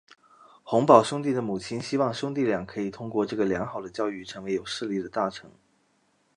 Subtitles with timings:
[0.63, 5.51] 洪堡兄弟的母亲希望兄弟俩可以通过这个良好的教育成为有势力的大臣。